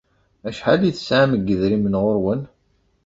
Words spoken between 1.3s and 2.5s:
n yedrimen ɣur-wen?